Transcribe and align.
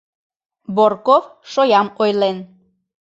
Борков 0.75 1.23
шоям 1.51 1.87
ойлен. 2.01 2.37